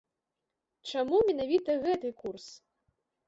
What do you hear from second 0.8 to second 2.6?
Чаму менавіта гэты курс?